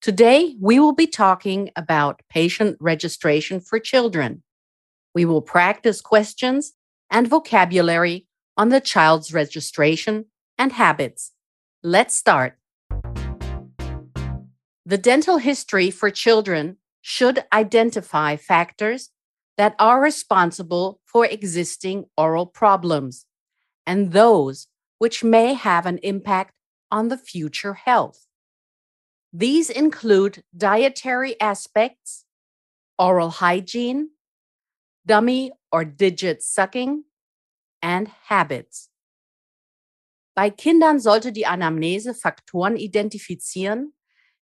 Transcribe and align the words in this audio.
Today, 0.00 0.56
we 0.58 0.80
will 0.80 0.94
be 0.94 1.06
talking 1.06 1.70
about 1.76 2.22
patient 2.30 2.78
registration 2.80 3.60
for 3.60 3.78
children. 3.78 4.42
We 5.14 5.26
will 5.26 5.42
practice 5.42 6.00
questions 6.00 6.72
and 7.10 7.28
vocabulary 7.28 8.26
on 8.56 8.70
the 8.70 8.80
child's 8.80 9.34
registration 9.34 10.24
and 10.56 10.72
habits. 10.72 11.32
Let's 11.82 12.14
start. 12.14 12.56
The 14.86 14.96
dental 14.98 15.36
history 15.36 15.90
for 15.90 16.10
children 16.10 16.78
should 17.02 17.44
identify 17.52 18.36
factors 18.36 19.10
that 19.58 19.74
are 19.78 20.00
responsible 20.00 21.00
for 21.04 21.26
existing 21.26 22.06
oral 22.16 22.46
problems 22.46 23.26
and 23.86 24.12
those 24.12 24.66
which 24.96 25.22
may 25.22 25.52
have 25.52 25.84
an 25.84 25.98
impact 25.98 26.54
on 26.90 27.08
the 27.08 27.18
future 27.18 27.74
health. 27.74 28.26
These 29.32 29.70
include 29.70 30.42
dietary 30.56 31.40
aspects, 31.40 32.24
oral 32.98 33.30
hygiene, 33.30 34.10
dummy 35.06 35.52
or 35.70 35.84
digit 35.84 36.42
sucking, 36.42 37.04
and 37.80 38.08
habits. 38.28 38.90
Bei 40.34 40.50
Kindern 40.50 40.98
sollte 40.98 41.32
die 41.32 41.46
Anamnese 41.46 42.14
Faktoren 42.14 42.76
identifizieren, 42.76 43.94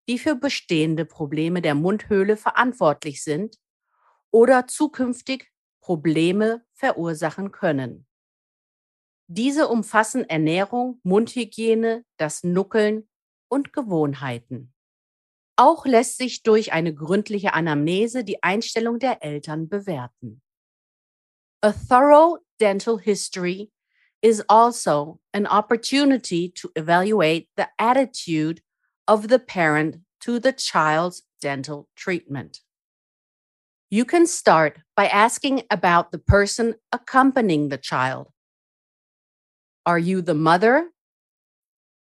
die 0.09 0.19
für 0.19 0.35
bestehende 0.35 1.05
Probleme 1.05 1.61
der 1.61 1.75
Mundhöhle 1.75 2.37
verantwortlich 2.37 3.23
sind 3.23 3.59
oder 4.31 4.67
zukünftig 4.67 5.51
Probleme 5.83 6.65
verursachen 6.73 7.53
können. 7.53 8.07
Diese 9.27 9.69
umfassen 9.69 10.25
Ernährung, 10.29 11.01
Mundhygiene, 11.03 12.07
das 12.17 12.43
Nuckeln 12.43 13.07
und 13.49 13.75
Gewohnheiten. 13.75 14.73
Auch 15.61 15.87
lässt 15.87 16.19
sich 16.19 16.45
durch 16.45 16.73
eine 16.73 16.95
gründliche 16.95 17.53
Anamnese 17.53 18.23
die 18.23 18.45
Einstellung 18.45 19.01
der 19.01 19.25
Eltern 19.25 19.69
bewerten. 19.69 20.41
A 21.63 21.73
thorough 21.73 22.39
dental 22.61 22.97
history 22.97 23.73
is 24.23 24.41
also 24.49 25.19
an 25.33 25.49
opportunity 25.49 26.53
to 26.53 26.71
evaluate 26.77 27.49
the 27.57 27.67
attitude 27.77 28.63
of 29.09 29.29
the 29.29 29.39
parent 29.41 30.05
to 30.21 30.39
the 30.39 30.53
child's 30.53 31.25
dental 31.43 31.89
treatment. 31.97 32.63
You 33.91 34.05
can 34.05 34.27
start 34.29 34.79
by 34.97 35.09
asking 35.09 35.65
about 35.71 36.13
the 36.13 36.19
person 36.19 36.77
accompanying 36.93 37.71
the 37.71 37.79
child. 37.79 38.29
Are 39.85 39.99
you 39.99 40.23
the 40.23 40.35
mother? 40.35 40.93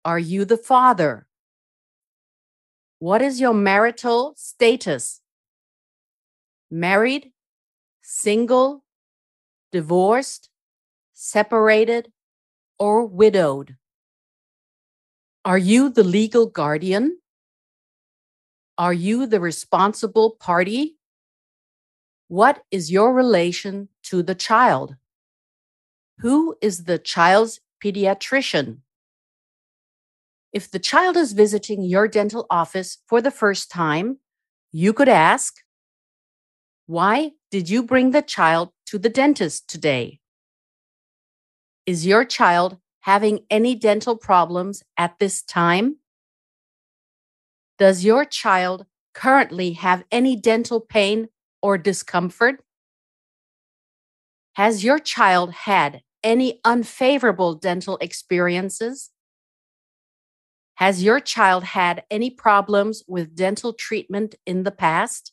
Are 0.04 0.18
you 0.18 0.44
the 0.44 0.58
father? 0.58 1.26
What 3.00 3.22
is 3.22 3.40
your 3.40 3.54
marital 3.54 4.34
status? 4.36 5.22
Married, 6.70 7.32
single, 8.02 8.84
divorced, 9.72 10.50
separated, 11.14 12.12
or 12.78 13.06
widowed? 13.06 13.76
Are 15.46 15.56
you 15.56 15.88
the 15.88 16.04
legal 16.04 16.44
guardian? 16.44 17.16
Are 18.76 18.92
you 18.92 19.26
the 19.26 19.40
responsible 19.40 20.32
party? 20.32 20.98
What 22.28 22.64
is 22.70 22.92
your 22.92 23.14
relation 23.14 23.88
to 24.04 24.22
the 24.22 24.34
child? 24.34 24.96
Who 26.18 26.54
is 26.60 26.84
the 26.84 26.98
child's 26.98 27.60
pediatrician? 27.82 28.82
If 30.52 30.70
the 30.70 30.80
child 30.80 31.16
is 31.16 31.32
visiting 31.32 31.82
your 31.82 32.08
dental 32.08 32.46
office 32.50 32.98
for 33.06 33.22
the 33.22 33.30
first 33.30 33.70
time, 33.70 34.18
you 34.72 34.92
could 34.92 35.08
ask, 35.08 35.54
Why 36.86 37.32
did 37.50 37.70
you 37.70 37.82
bring 37.84 38.10
the 38.10 38.22
child 38.22 38.70
to 38.86 38.98
the 38.98 39.08
dentist 39.08 39.68
today? 39.68 40.18
Is 41.86 42.04
your 42.04 42.24
child 42.24 42.78
having 43.00 43.40
any 43.48 43.74
dental 43.74 44.16
problems 44.16 44.82
at 44.96 45.18
this 45.18 45.42
time? 45.42 45.96
Does 47.78 48.04
your 48.04 48.24
child 48.24 48.86
currently 49.14 49.72
have 49.72 50.04
any 50.10 50.36
dental 50.36 50.80
pain 50.80 51.28
or 51.62 51.78
discomfort? 51.78 52.62
Has 54.54 54.84
your 54.84 54.98
child 54.98 55.52
had 55.52 56.02
any 56.22 56.60
unfavorable 56.64 57.54
dental 57.54 57.96
experiences? 57.98 59.10
Has 60.80 61.02
your 61.02 61.20
child 61.20 61.62
had 61.62 62.04
any 62.10 62.30
problems 62.30 63.02
with 63.06 63.36
dental 63.36 63.74
treatment 63.74 64.36
in 64.46 64.62
the 64.62 64.70
past? 64.70 65.30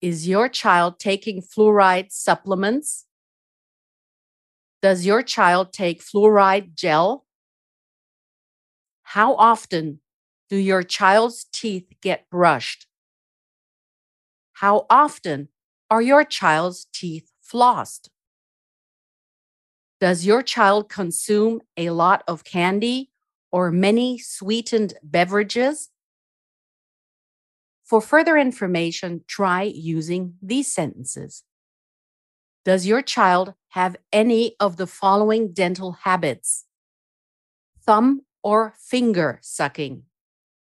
Is 0.00 0.26
your 0.26 0.48
child 0.48 0.98
taking 0.98 1.42
fluoride 1.42 2.10
supplements? 2.10 3.04
Does 4.80 5.04
your 5.04 5.22
child 5.22 5.74
take 5.74 6.02
fluoride 6.02 6.74
gel? 6.74 7.26
How 9.02 9.34
often 9.34 10.00
do 10.48 10.56
your 10.56 10.82
child's 10.82 11.44
teeth 11.52 11.92
get 12.00 12.30
brushed? 12.30 12.86
How 14.54 14.86
often 14.88 15.48
are 15.90 16.00
your 16.00 16.24
child's 16.24 16.86
teeth 16.94 17.30
flossed? 17.46 18.08
Does 20.00 20.24
your 20.24 20.40
child 20.42 20.88
consume 20.88 21.60
a 21.76 21.90
lot 21.90 22.22
of 22.26 22.42
candy 22.42 23.10
or 23.52 23.70
many 23.70 24.18
sweetened 24.18 24.94
beverages? 25.02 25.90
For 27.84 28.00
further 28.00 28.36
information, 28.36 29.24
try 29.26 29.62
using 29.62 30.34
these 30.40 30.72
sentences. 30.72 31.42
Does 32.64 32.86
your 32.86 33.02
child 33.02 33.54
have 33.70 33.96
any 34.12 34.54
of 34.60 34.76
the 34.76 34.86
following 34.86 35.52
dental 35.52 35.92
habits? 35.92 36.66
Thumb 37.84 38.22
or 38.42 38.74
finger 38.78 39.38
sucking, 39.42 40.04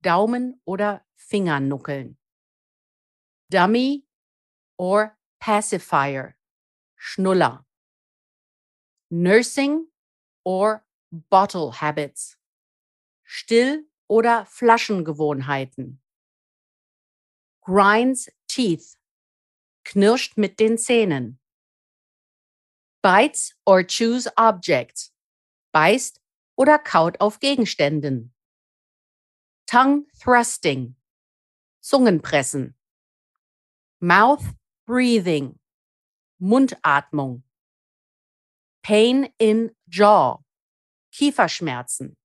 Daumen 0.02 0.60
oder 0.64 1.04
Fingernuckeln, 1.18 2.14
Dummy 3.50 4.04
or 4.78 5.16
pacifier, 5.40 6.36
Schnuller, 6.98 7.60
Nursing 9.10 9.88
or 10.44 10.84
bottle 11.12 11.72
habits, 11.72 12.36
Still- 13.34 13.88
oder 14.08 14.44
Flaschengewohnheiten. 14.44 16.02
Grinds 17.62 18.30
teeth, 18.46 18.98
knirscht 19.84 20.36
mit 20.36 20.60
den 20.60 20.76
Zähnen. 20.76 21.40
Bites 23.00 23.56
or 23.64 23.84
chews 23.84 24.28
objects, 24.36 25.14
beißt 25.72 26.20
oder 26.56 26.78
kaut 26.78 27.22
auf 27.22 27.40
Gegenständen. 27.40 28.34
Tongue 29.64 30.06
thrusting, 30.20 30.94
Zungenpressen. 31.80 32.76
Mouth 33.98 34.44
breathing, 34.84 35.58
Mundatmung. 36.38 37.44
Pain 38.82 39.32
in 39.38 39.74
jaw, 39.86 40.44
Kieferschmerzen. 41.12 42.18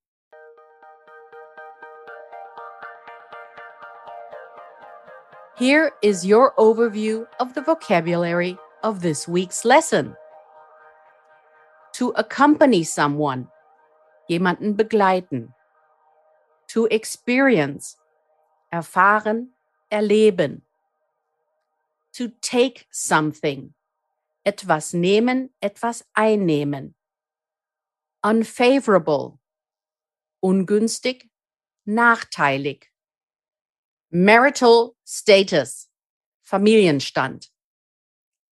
Here 5.58 5.92
is 6.04 6.24
your 6.24 6.54
overview 6.60 7.26
of 7.40 7.56
the 7.56 7.64
vocabulary 7.64 8.60
of 8.84 9.02
this 9.02 9.28
week's 9.28 9.66
lesson. 9.66 10.16
To 11.94 12.10
accompany 12.10 12.84
someone, 12.84 13.48
jemanden 14.30 14.76
begleiten. 14.76 15.50
To 16.68 16.86
experience, 16.92 17.98
erfahren, 18.72 19.48
erleben. 19.92 20.62
To 22.14 22.32
take 22.40 22.86
something, 22.92 23.74
etwas 24.46 24.94
nehmen, 24.94 25.50
etwas 25.64 26.04
einnehmen. 26.16 26.94
Unfavorable, 28.24 29.40
ungünstig, 30.44 31.32
nachteilig. 31.88 32.92
Marital 34.12 34.97
Status, 35.10 35.90
Familienstand. 36.42 37.50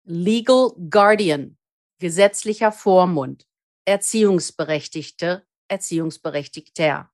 Legal 0.03 0.69
Guardian, 0.87 1.57
gesetzlicher 1.97 2.71
Vormund, 2.71 3.47
Erziehungsberechtigte, 3.85 5.47
Erziehungsberechtigter. 5.67 7.11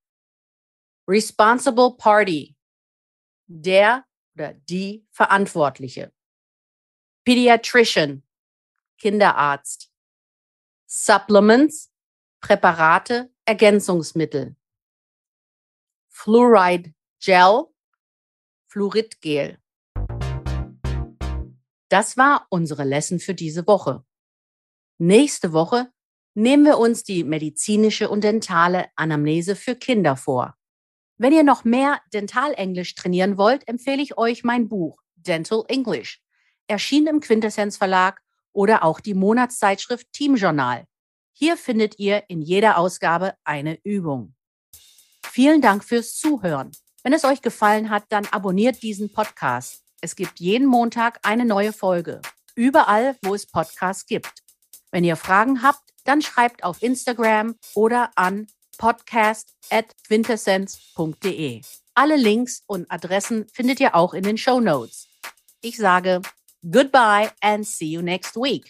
Responsible 1.07 1.95
Party, 1.95 2.57
der 3.47 4.05
oder 4.35 4.55
die 4.55 5.07
Verantwortliche. 5.11 6.13
Pediatrician, 7.23 8.23
Kinderarzt. 8.97 9.89
Supplements, 10.85 11.93
Präparate, 12.41 13.33
Ergänzungsmittel. 13.45 14.57
Fluoride 16.09 16.93
Gel, 17.21 17.68
Fluoridgel. 18.71 19.57
Das 21.89 22.17
war 22.17 22.45
unsere 22.49 22.83
Lesson 22.83 23.19
für 23.19 23.33
diese 23.33 23.65
Woche. 23.65 24.05
Nächste 24.99 25.53
Woche 25.53 25.91
nehmen 26.35 26.65
wir 26.65 26.77
uns 26.77 27.03
die 27.03 27.23
medizinische 27.23 28.09
und 28.09 28.23
dentale 28.23 28.85
Anamnese 28.95 29.55
für 29.55 29.75
Kinder 29.75 30.15
vor. 30.15 30.55
Wenn 31.17 31.33
ihr 31.33 31.43
noch 31.43 31.63
mehr 31.63 31.99
Dentalenglisch 32.13 32.93
trainieren 32.93 33.39
wollt, 33.39 33.67
empfehle 33.67 34.03
ich 34.03 34.19
euch 34.19 34.43
mein 34.43 34.69
Buch 34.69 35.01
Dental 35.15 35.63
English, 35.67 36.21
erschienen 36.67 37.07
im 37.07 37.19
Quintessenz 37.21 37.75
Verlag 37.75 38.21
oder 38.53 38.83
auch 38.83 38.99
die 38.99 39.15
Monatszeitschrift 39.15 40.13
Team 40.13 40.35
Journal. 40.35 40.85
Hier 41.33 41.57
findet 41.57 41.97
ihr 41.97 42.23
in 42.27 42.43
jeder 42.43 42.77
Ausgabe 42.77 43.33
eine 43.43 43.79
Übung. 43.83 44.35
Vielen 45.25 45.61
Dank 45.61 45.83
fürs 45.83 46.15
Zuhören. 46.15 46.71
Wenn 47.03 47.13
es 47.13 47.23
euch 47.23 47.41
gefallen 47.41 47.89
hat, 47.89 48.03
dann 48.09 48.25
abonniert 48.25 48.83
diesen 48.83 49.13
Podcast. 49.13 49.83
Es 50.01 50.15
gibt 50.15 50.39
jeden 50.39 50.67
Montag 50.67 51.19
eine 51.23 51.45
neue 51.45 51.71
Folge. 51.71 52.21
Überall, 52.55 53.15
wo 53.21 53.33
es 53.33 53.47
Podcasts 53.47 54.05
gibt. 54.05 54.43
Wenn 54.91 55.05
ihr 55.05 55.15
Fragen 55.15 55.63
habt, 55.63 55.81
dann 56.03 56.21
schreibt 56.21 56.63
auf 56.63 56.83
Instagram 56.83 57.55
oder 57.73 58.11
an 58.15 58.47
podcast.quintessenz.de. 58.77 61.61
Alle 61.93 62.15
Links 62.15 62.63
und 62.65 62.89
Adressen 62.91 63.45
findet 63.53 63.79
ihr 63.79 63.95
auch 63.95 64.13
in 64.13 64.23
den 64.23 64.37
Show 64.37 64.59
Notes. 64.59 65.07
Ich 65.61 65.77
sage 65.77 66.21
goodbye 66.69 67.31
and 67.41 67.65
see 67.67 67.87
you 67.87 68.01
next 68.01 68.35
week. 68.35 68.69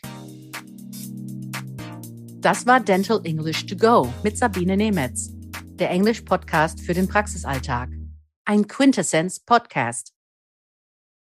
Das 2.41 2.65
war 2.65 2.79
Dental 2.79 3.19
English 3.23 3.65
to 3.65 3.75
Go 3.75 4.07
mit 4.23 4.37
Sabine 4.37 4.77
Nemetz, 4.77 5.29
der 5.75 5.89
Englisch-Podcast 5.89 6.79
für 6.81 6.93
den 6.93 7.07
Praxisalltag. 7.07 7.98
Ein 8.49 8.67
Quintessenz-Podcast. 8.67 10.11